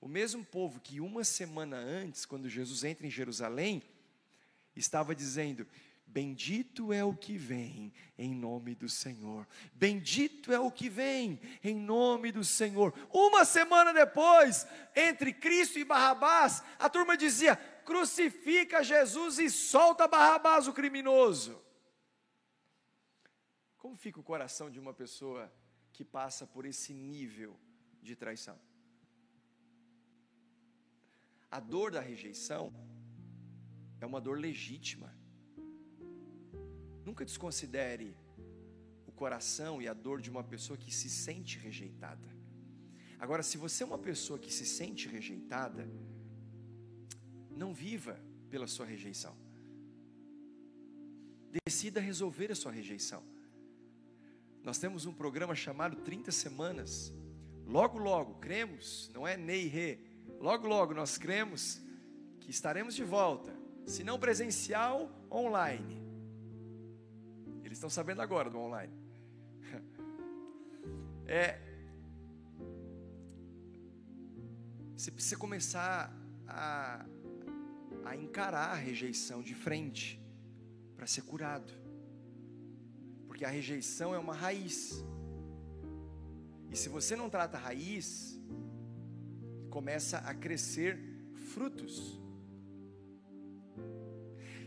[0.00, 3.82] O mesmo povo que uma semana antes, quando Jesus entra em Jerusalém,
[4.74, 5.66] estava dizendo:
[6.06, 9.46] Bendito é o que vem em nome do Senhor.
[9.74, 12.94] Bendito é o que vem em nome do Senhor.
[13.12, 20.66] Uma semana depois, entre Cristo e Barrabás, a turma dizia: crucifica Jesus e solta Barrabás,
[20.66, 21.62] o criminoso.
[23.76, 25.52] Como fica o coração de uma pessoa
[25.98, 27.52] que passa por esse nível
[28.00, 28.56] de traição?
[31.50, 32.64] A dor da rejeição
[34.00, 35.12] é uma dor legítima.
[37.04, 38.16] Nunca desconsidere
[39.08, 42.30] o coração e a dor de uma pessoa que se sente rejeitada.
[43.18, 45.84] Agora, se você é uma pessoa que se sente rejeitada,
[47.50, 48.14] não viva
[48.48, 49.36] pela sua rejeição.
[51.66, 53.24] Decida resolver a sua rejeição.
[54.62, 57.12] Nós temos um programa chamado 30 Semanas.
[57.66, 59.98] Logo, logo, cremos, não é Ney Rê,
[60.40, 61.80] logo, logo nós cremos
[62.40, 63.54] que estaremos de volta,
[63.86, 66.02] se não presencial, online.
[67.62, 68.92] Eles estão sabendo agora do online.
[71.30, 71.60] É,
[74.96, 76.10] você precisa começar
[76.46, 77.04] a,
[78.04, 80.18] a encarar a rejeição de frente
[80.96, 81.72] para ser curado,
[83.38, 85.04] porque a rejeição é uma raiz,
[86.72, 88.36] e se você não trata a raiz,
[89.70, 90.98] começa a crescer
[91.52, 92.20] frutos.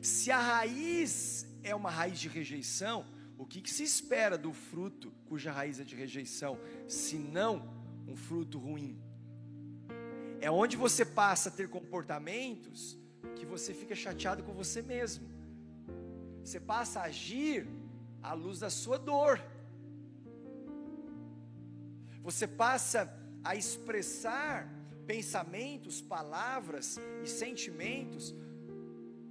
[0.02, 3.06] Se a raiz é uma raiz de rejeição,
[3.38, 6.58] o que, que se espera do fruto cuja raiz é de rejeição,
[6.88, 7.68] se não
[8.08, 8.98] um fruto ruim?
[10.40, 12.98] É onde você passa a ter comportamentos
[13.36, 15.30] que você fica chateado com você mesmo.
[16.42, 17.81] Você passa a agir
[18.22, 19.42] à luz da sua dor.
[22.22, 23.12] Você passa
[23.44, 24.70] a expressar
[25.08, 28.36] pensamentos, palavras e sentimentos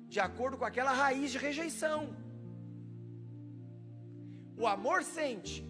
[0.09, 2.16] de acordo com aquela raiz de rejeição.
[4.57, 5.64] O amor sente,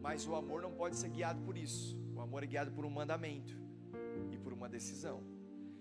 [0.00, 1.96] mas o amor não pode ser guiado por isso.
[2.16, 3.54] O amor é guiado por um mandamento
[4.32, 5.22] e por uma decisão.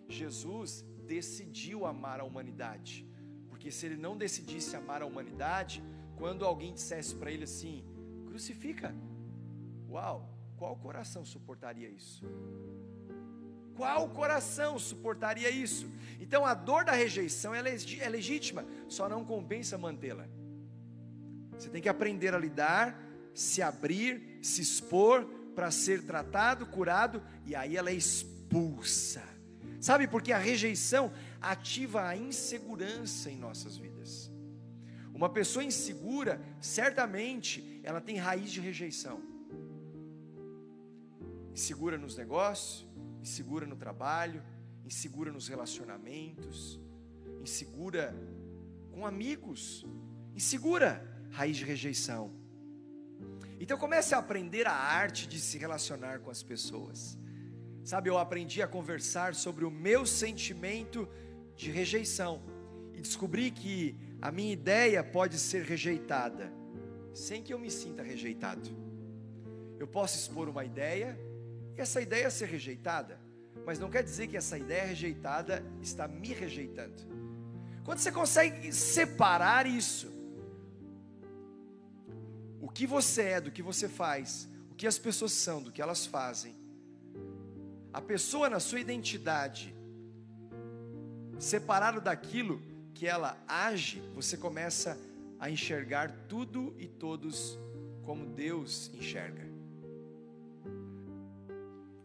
[0.10, 3.07] Jesus decidiu amar a humanidade,
[3.68, 5.84] porque se ele não decidisse amar a humanidade,
[6.16, 7.84] quando alguém dissesse para ele assim:
[8.26, 8.96] crucifica,
[9.90, 12.26] uau, qual coração suportaria isso?
[13.76, 15.86] Qual coração suportaria isso?
[16.18, 20.26] Então a dor da rejeição é, é legítima, só não compensa mantê-la.
[21.58, 22.98] Você tem que aprender a lidar,
[23.34, 29.22] se abrir, se expor para ser tratado, curado, e aí ela é expulsa.
[29.82, 34.32] Sabe porque a rejeição ativa a insegurança em nossas vidas.
[35.14, 39.22] Uma pessoa insegura, certamente, ela tem raiz de rejeição.
[41.52, 42.88] Insegura nos negócios,
[43.20, 44.44] insegura no trabalho,
[44.86, 46.80] insegura nos relacionamentos,
[47.42, 48.16] insegura
[48.92, 49.86] com amigos,
[50.36, 52.32] insegura, raiz de rejeição.
[53.60, 57.18] Então comece a aprender a arte de se relacionar com as pessoas.
[57.84, 61.08] Sabe, eu aprendi a conversar sobre o meu sentimento
[61.58, 62.42] de rejeição
[62.94, 66.54] e descobri que a minha ideia pode ser rejeitada
[67.14, 68.70] sem que eu me sinta rejeitado.
[69.78, 71.18] Eu posso expor uma ideia
[71.78, 73.20] essa ideia ser rejeitada,
[73.66, 77.04] mas não quer dizer que essa ideia rejeitada está me rejeitando.
[77.84, 80.12] Quando você consegue separar isso,
[82.60, 85.82] o que você é do que você faz, o que as pessoas são do que
[85.82, 86.56] elas fazem,
[87.94, 89.74] a pessoa na sua identidade,
[91.40, 92.62] separado daquilo
[92.94, 95.00] que ela age, você começa
[95.40, 97.60] a enxergar tudo e todos
[98.04, 99.58] como Deus enxerga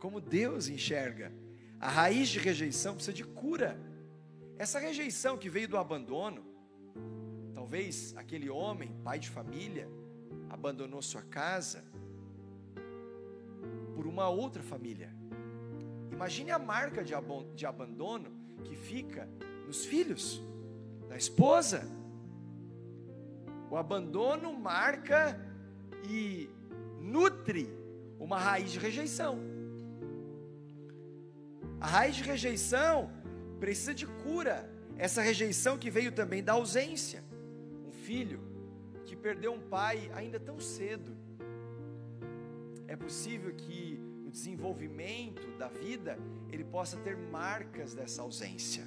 [0.02, 1.32] como Deus enxerga.
[1.78, 3.78] A raiz de rejeição precisa de cura.
[4.58, 6.44] Essa rejeição que veio do abandono,
[7.54, 9.88] talvez aquele homem, pai de família,
[10.50, 11.84] abandonou sua casa
[13.94, 15.14] por uma outra família.
[16.10, 18.28] Imagine a marca de, abandono
[18.62, 19.28] que fica
[19.66, 20.42] nos filhos,
[21.08, 21.88] na esposa.
[23.70, 25.38] O abandono marca
[26.08, 26.48] e
[27.00, 27.68] nutre
[28.18, 29.38] uma raiz de rejeição.
[31.80, 33.10] A raiz de rejeição
[33.58, 34.70] precisa de cura.
[34.96, 37.24] Essa rejeição que veio também da ausência.
[37.86, 38.40] Um filho
[39.04, 41.16] que perdeu um pai ainda tão cedo.
[42.86, 46.18] É possível que no desenvolvimento da vida
[46.52, 48.84] ele possa ter marcas dessa ausência.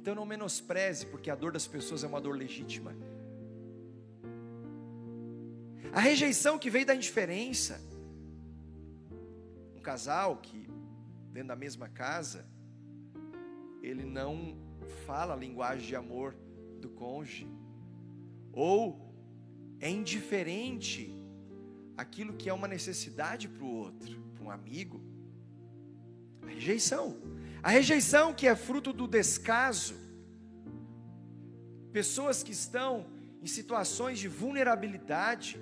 [0.00, 2.94] Então não menospreze, porque a dor das pessoas é uma dor legítima.
[5.92, 7.80] A rejeição que veio da indiferença.
[9.74, 10.68] Um casal que
[11.32, 12.46] dentro da mesma casa,
[13.82, 14.56] ele não
[15.06, 16.36] fala a linguagem de amor
[16.80, 17.48] do cônjuge,
[18.52, 19.12] ou
[19.80, 21.12] é indiferente
[21.96, 25.13] aquilo que é uma necessidade para o outro, para um amigo.
[26.46, 27.16] A rejeição.
[27.62, 29.94] A rejeição que é fruto do descaso.
[31.92, 33.06] Pessoas que estão
[33.42, 35.60] em situações de vulnerabilidade,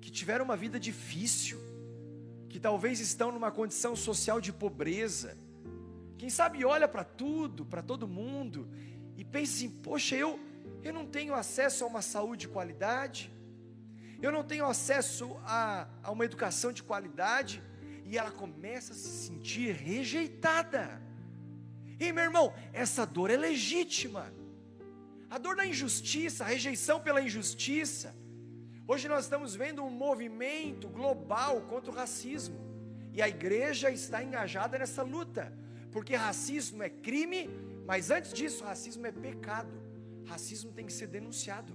[0.00, 1.58] que tiveram uma vida difícil,
[2.48, 5.36] que talvez estão numa condição social de pobreza.
[6.18, 8.68] Quem sabe olha para tudo, para todo mundo
[9.16, 10.38] e pensa assim: "Poxa, eu
[10.82, 13.32] eu não tenho acesso a uma saúde de qualidade,
[14.20, 17.62] eu não tenho acesso a, a uma educação de qualidade,
[18.12, 21.00] e ela começa a se sentir rejeitada.
[21.98, 24.30] E meu irmão, essa dor é legítima.
[25.30, 28.14] A dor da injustiça, a rejeição pela injustiça.
[28.86, 32.60] Hoje nós estamos vendo um movimento global contra o racismo.
[33.14, 35.50] E a igreja está engajada nessa luta.
[35.90, 37.48] Porque racismo é crime,
[37.86, 39.72] mas antes disso, racismo é pecado.
[40.26, 41.72] Racismo tem que ser denunciado.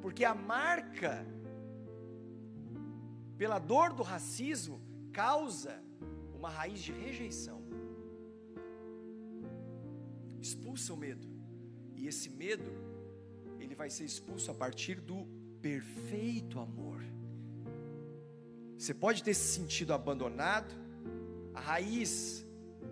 [0.00, 1.26] Porque a marca
[3.38, 4.80] pela dor do racismo
[5.12, 5.80] causa
[6.34, 7.62] uma raiz de rejeição.
[10.40, 11.26] Expulsa o medo.
[11.94, 12.70] E esse medo,
[13.60, 15.26] ele vai ser expulso a partir do
[15.62, 17.00] perfeito amor.
[18.76, 20.72] Você pode ter se sentido abandonado,
[21.54, 22.46] a raiz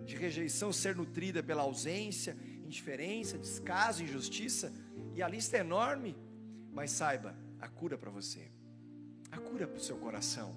[0.05, 4.73] de rejeição ser nutrida pela ausência, indiferença, descaso, injustiça,
[5.13, 6.15] e a lista é enorme,
[6.71, 8.51] mas saiba, a cura para você,
[9.31, 10.55] a cura para o seu coração.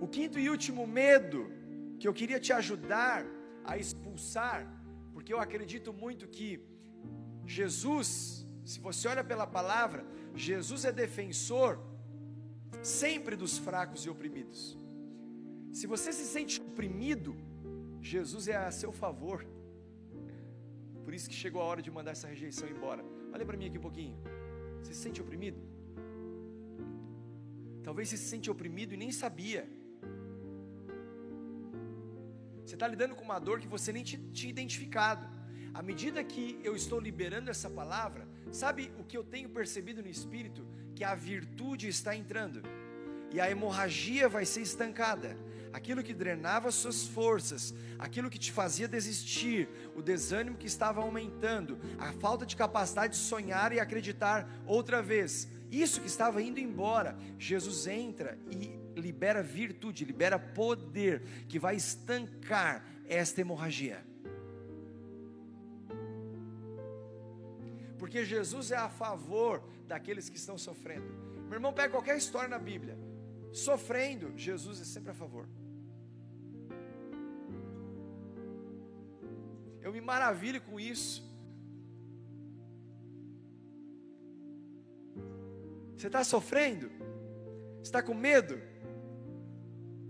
[0.00, 1.50] O quinto e último medo
[1.98, 3.24] que eu queria te ajudar
[3.64, 4.60] a expulsar,
[5.12, 6.48] porque eu acredito muito que
[7.46, 10.04] Jesus, se você olha pela palavra,
[10.34, 11.78] Jesus é defensor
[12.82, 14.76] sempre dos fracos e oprimidos.
[15.72, 17.36] Se você se sente oprimido,
[18.00, 19.46] Jesus é a seu favor.
[21.04, 23.04] Por isso que chegou a hora de mandar essa rejeição embora.
[23.32, 24.16] Olha para mim aqui um pouquinho.
[24.82, 25.71] Você se sente oprimido?
[27.82, 29.68] Talvez você se sente oprimido e nem sabia.
[32.64, 35.26] Você está lidando com uma dor que você nem tinha identificado.
[35.74, 40.08] À medida que eu estou liberando essa palavra, sabe o que eu tenho percebido no
[40.08, 40.66] espírito?
[40.94, 42.62] Que a virtude está entrando
[43.32, 45.36] e a hemorragia vai ser estancada
[45.72, 51.78] aquilo que drenava suas forças, aquilo que te fazia desistir, o desânimo que estava aumentando,
[51.98, 57.16] a falta de capacidade de sonhar e acreditar outra vez, isso que estava indo embora,
[57.38, 64.04] Jesus entra e libera virtude, libera poder que vai estancar esta hemorragia.
[67.98, 71.06] Porque Jesus é a favor daqueles que estão sofrendo.
[71.44, 72.98] Meu irmão, pega qualquer história na Bíblia.
[73.50, 75.48] Sofrendo, Jesus é sempre a favor.
[79.80, 81.31] Eu me maravilho com isso.
[86.02, 86.90] Você está sofrendo?
[87.80, 88.60] Está com medo?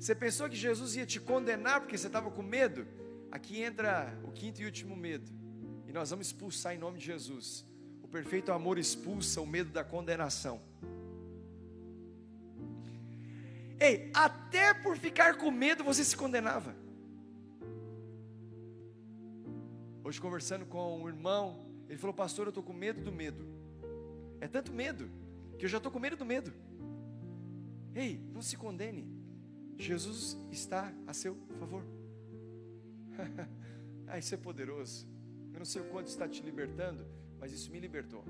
[0.01, 2.86] Você pensou que Jesus ia te condenar porque você estava com medo?
[3.30, 5.30] Aqui entra o quinto e último medo.
[5.86, 7.66] E nós vamos expulsar em nome de Jesus.
[8.03, 10.62] O perfeito amor expulsa o medo da condenação.
[13.78, 16.74] Ei, até por ficar com medo você se condenava.
[20.03, 23.47] Hoje, conversando com um irmão, ele falou: Pastor, eu estou com medo do medo.
[24.40, 25.11] É tanto medo,
[25.62, 26.52] que eu já estou com medo do medo.
[27.94, 29.06] Ei, não se condene.
[29.78, 31.84] Jesus está a seu favor.
[34.08, 35.06] ah, isso é poderoso.
[35.52, 37.06] Eu não sei o quanto está te libertando,
[37.38, 38.24] mas isso me libertou.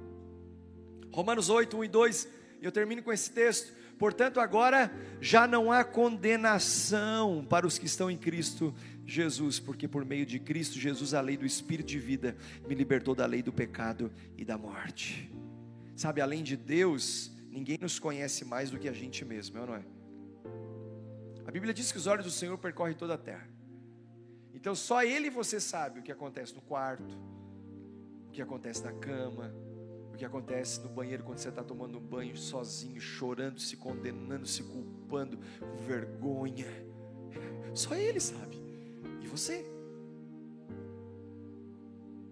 [1.10, 2.28] Romanos 8, 1 e 2,
[2.60, 3.72] e eu termino com esse texto.
[3.98, 8.74] Portanto, agora já não há condenação para os que estão em Cristo
[9.06, 12.36] Jesus, porque por meio de Cristo Jesus, a lei do Espírito de vida
[12.68, 15.32] me libertou da lei do pecado e da morte.
[16.02, 19.76] Sabe, além de Deus, ninguém nos conhece mais do que a gente mesmo, é não
[19.76, 19.84] é?
[21.46, 23.48] A Bíblia diz que os olhos do Senhor percorrem toda a terra.
[24.52, 27.16] Então só Ele e você sabe o que acontece no quarto,
[28.26, 29.54] o que acontece na cama,
[30.12, 34.44] o que acontece no banheiro quando você está tomando um banho sozinho, chorando, se condenando,
[34.44, 36.66] se culpando, com vergonha.
[37.74, 38.60] Só Ele sabe
[39.32, 39.64] você.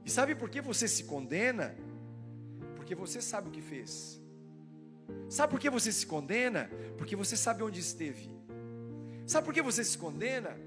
[0.04, 1.74] E sabe por que você se condena?
[2.90, 4.20] Porque você sabe o que fez.
[5.28, 6.68] Sabe por que você se condena?
[6.98, 8.28] Porque você sabe onde esteve.
[9.24, 10.58] Sabe por que você se condena?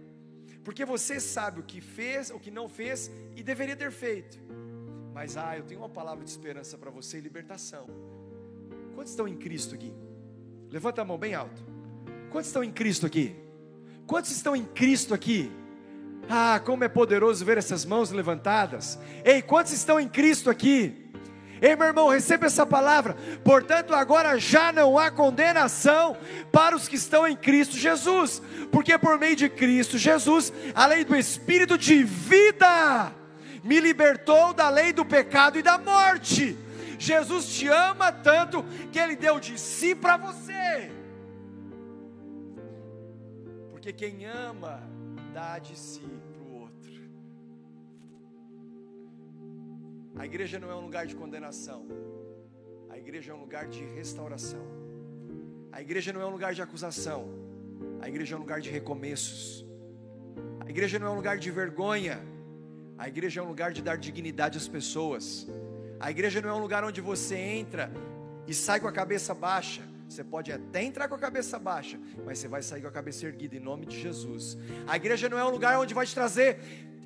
[0.64, 4.40] Porque você sabe o que fez, o que não fez e deveria ter feito.
[5.14, 7.88] Mas ah, eu tenho uma palavra de esperança para você e libertação.
[8.96, 9.94] Quantos estão em Cristo aqui?
[10.70, 11.62] Levanta a mão bem alto.
[12.32, 13.36] Quantos estão em Cristo aqui?
[14.08, 15.52] Quantos estão em Cristo aqui?
[16.30, 18.98] Ah, como é poderoso ver essas mãos levantadas.
[19.26, 21.03] Ei, quantos estão em Cristo aqui?
[21.62, 23.16] Ei, meu irmão, receba essa palavra.
[23.44, 26.18] Portanto, agora já não há condenação
[26.52, 28.42] para os que estão em Cristo Jesus,
[28.72, 33.14] porque por meio de Cristo Jesus, a lei do Espírito de vida
[33.64, 36.58] me libertou da lei do pecado e da morte.
[37.00, 40.92] Jesus te ama tanto que ele deu de si para você.
[43.72, 44.82] Porque quem ama
[45.34, 46.13] dá de si
[50.16, 51.88] A igreja não é um lugar de condenação.
[52.90, 54.66] A igreja é um lugar de restauração.
[55.72, 57.28] A igreja não é um lugar de acusação.
[58.00, 59.66] A igreja é um lugar de recomeços.
[60.60, 62.20] A igreja não é um lugar de vergonha.
[62.98, 65.48] A igreja é um lugar de dar dignidade às pessoas.
[66.00, 67.92] A igreja não é um lugar onde você entra
[68.46, 69.82] e sai com a cabeça baixa.
[70.08, 73.26] Você pode até entrar com a cabeça baixa, mas você vai sair com a cabeça
[73.26, 74.56] erguida em nome de Jesus.
[74.86, 76.60] A igreja não é um lugar onde vai te trazer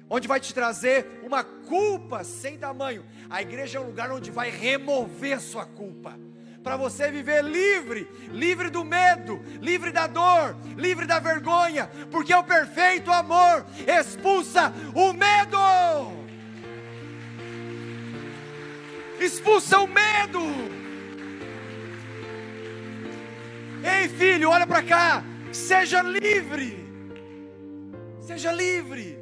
[0.09, 3.05] onde vai te trazer uma culpa sem tamanho.
[3.29, 6.17] A igreja é um lugar onde vai remover sua culpa.
[6.63, 12.43] Para você viver livre, livre do medo, livre da dor, livre da vergonha, porque o
[12.43, 15.57] perfeito amor expulsa o medo.
[19.19, 20.41] Expulsa o medo.
[23.83, 25.23] Ei, filho, olha para cá.
[25.51, 26.85] Seja livre.
[28.19, 29.16] Seja livre.